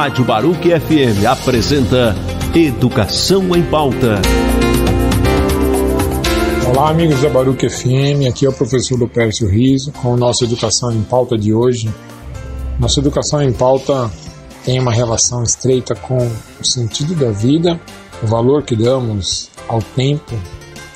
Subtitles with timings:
[0.00, 2.16] Rádio Baruque FM apresenta
[2.54, 4.14] Educação em Pauta.
[6.66, 8.26] Olá, amigos da Baruque FM.
[8.26, 11.92] Aqui é o professor Lupércio Riso com nossa Educação em Pauta de hoje.
[12.78, 14.10] Nossa Educação em Pauta
[14.64, 16.16] tem uma relação estreita com
[16.58, 17.78] o sentido da vida,
[18.22, 20.34] o valor que damos ao tempo,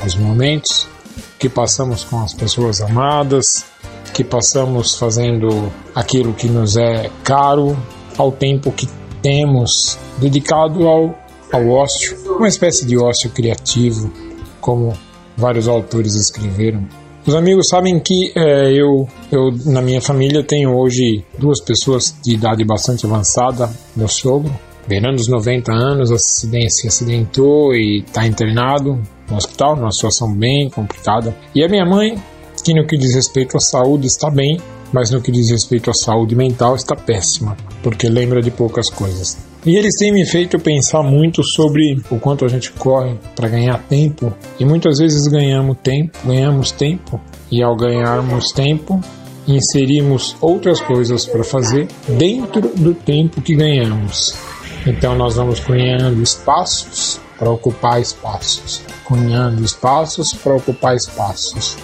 [0.00, 0.88] aos momentos
[1.38, 3.62] que passamos com as pessoas amadas,
[4.14, 7.76] que passamos fazendo aquilo que nos é caro,
[8.16, 8.88] ao tempo que
[9.22, 11.14] temos dedicado ao,
[11.52, 14.12] ao ócio, uma espécie de ócio criativo,
[14.60, 14.92] como
[15.36, 16.86] vários autores escreveram.
[17.26, 22.34] Os amigos sabem que é, eu, eu, na minha família, tenho hoje duas pessoas de
[22.34, 23.68] idade bastante avançada.
[23.96, 24.54] Meu sogro,
[24.86, 31.36] beirando os 90 anos, se acidentou e está internado no hospital, numa situação bem complicada.
[31.52, 32.16] E a minha mãe,
[32.62, 34.60] que no que diz respeito à saúde está bem,
[34.92, 39.36] mas no que diz respeito à saúde mental está péssima, porque lembra de poucas coisas.
[39.64, 43.78] E eles têm me feito pensar muito sobre o quanto a gente corre para ganhar
[43.88, 49.00] tempo, e muitas vezes ganhamos tempo, ganhamos tempo, e ao ganharmos tempo,
[49.46, 54.34] inserimos outras coisas para fazer dentro do tempo que ganhamos.
[54.86, 61.76] Então nós vamos ganhando espaços para ocupar espaços, cunhando espaços para ocupar espaços.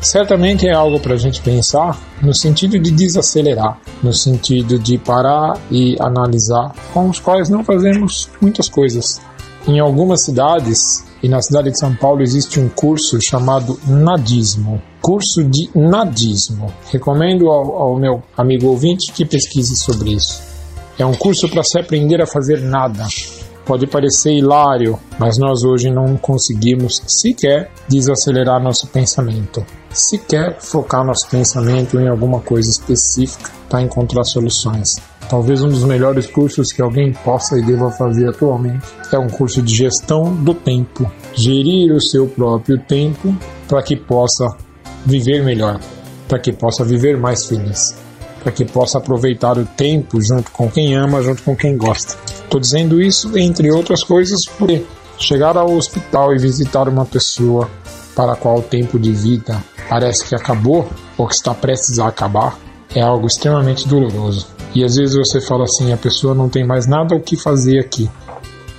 [0.00, 5.60] Certamente é algo para a gente pensar no sentido de desacelerar, no sentido de parar
[5.70, 9.20] e analisar, com os quais não fazemos muitas coisas.
[9.68, 14.80] Em algumas cidades, e na cidade de São Paulo existe um curso chamado Nadismo.
[15.02, 16.72] Curso de Nadismo.
[16.90, 20.40] Recomendo ao, ao meu amigo ouvinte que pesquise sobre isso.
[20.98, 23.06] É um curso para se aprender a fazer nada,
[23.64, 31.28] Pode parecer hilário, mas nós hoje não conseguimos sequer desacelerar nosso pensamento, sequer focar nosso
[31.28, 34.96] pensamento em alguma coisa específica para encontrar soluções.
[35.28, 39.62] Talvez um dos melhores cursos que alguém possa e deva fazer atualmente é um curso
[39.62, 41.08] de gestão do tempo.
[41.34, 43.36] Gerir o seu próprio tempo
[43.68, 44.44] para que possa
[45.06, 45.78] viver melhor,
[46.26, 47.96] para que possa viver mais feliz,
[48.42, 52.16] para que possa aproveitar o tempo junto com quem ama, junto com quem gosta.
[52.26, 54.84] Estou dizendo isso, entre outras coisas, porque
[55.18, 57.70] chegar ao hospital e visitar uma pessoa
[58.14, 62.08] para a qual o tempo de vida parece que acabou ou que está prestes a
[62.08, 62.58] acabar
[62.94, 64.48] é algo extremamente doloroso.
[64.74, 67.78] E às vezes você fala assim: a pessoa não tem mais nada o que fazer
[67.78, 68.10] aqui.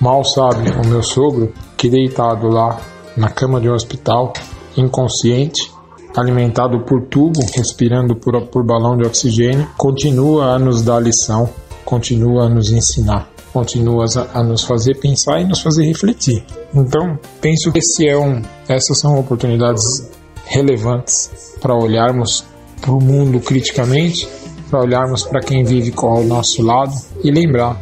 [0.00, 2.80] Mal sabe o meu sogro que deitado lá
[3.16, 4.32] na cama de um hospital,
[4.76, 5.71] inconsciente,
[6.16, 11.48] alimentado por tubo, respirando por, por balão de oxigênio, continua a nos dar lição,
[11.84, 16.42] continua a nos ensinar continua a nos fazer pensar e nos fazer refletir.
[16.74, 20.08] Então, penso que esse é um, essas são oportunidades
[20.46, 22.44] relevantes para olharmos
[22.80, 24.28] para o mundo criticamente,
[24.70, 26.92] para olharmos para quem vive ao nosso lado
[27.22, 27.80] e lembrar,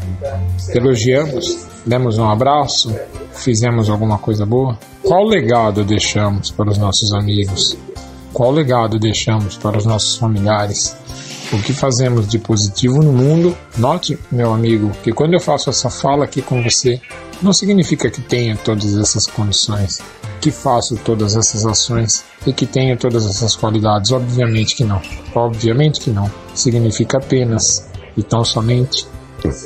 [0.74, 2.94] elogiamos, demos um abraço,
[3.32, 4.78] fizemos alguma coisa boa.
[5.02, 7.78] Qual legado deixamos para os nossos amigos?
[8.32, 10.96] Qual legado deixamos para os nossos familiares?
[11.52, 13.56] o que fazemos de positivo no mundo.
[13.76, 17.00] Note, meu amigo, que quando eu faço essa fala aqui com você,
[17.42, 20.00] não significa que tenha todas essas condições,
[20.40, 24.12] que faço todas essas ações e que tenha todas essas qualidades.
[24.12, 25.00] Obviamente que não.
[25.34, 26.30] Obviamente que não.
[26.54, 29.06] Significa apenas e tão somente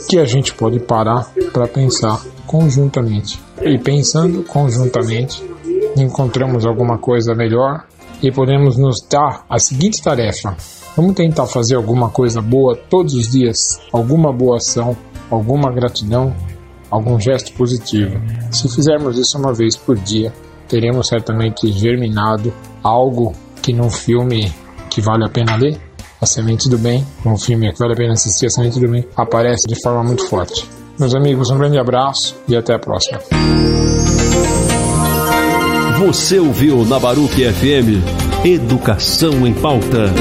[0.08, 3.40] que a gente pode parar para pensar conjuntamente.
[3.60, 5.42] E pensando conjuntamente,
[5.96, 7.84] encontramos alguma coisa melhor
[8.24, 10.56] e podemos nos dar a seguinte tarefa:
[10.96, 14.96] Vamos tentar fazer alguma coisa boa todos os dias, alguma boa ação,
[15.30, 16.34] alguma gratidão,
[16.90, 18.18] algum gesto positivo.
[18.50, 20.32] Se fizermos isso uma vez por dia,
[20.68, 22.52] teremos certamente germinado
[22.82, 24.50] algo que num filme
[24.88, 25.78] que vale a pena ler,
[26.20, 29.06] A Semente do Bem, um filme que vale a pena assistir, A Semente do Bem,
[29.16, 30.66] aparece de forma muito forte.
[30.98, 33.18] Meus amigos, um grande abraço e até a próxima.
[36.06, 40.12] Você ouviu na Baruque FM Educação em Pauta.